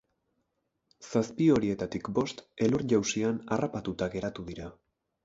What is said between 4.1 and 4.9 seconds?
geratu dira.